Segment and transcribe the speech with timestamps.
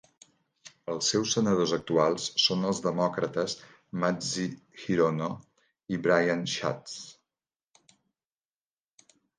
[0.93, 3.55] Els seus senadors actuals són els demòcrates
[4.05, 5.31] Mazie Hirono
[5.97, 6.99] i Brian Schatz.